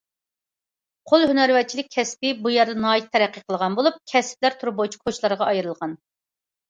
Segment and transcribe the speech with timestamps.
[1.11, 5.95] قول ھۈنەرۋەنچىلىك كەسپى بۇ يەردە ناھايىتى تەرەققىي قىلغان بولۇپ، كەسىپلەر تۈرى بويىچە كوچىلارغا ئايرىلغان.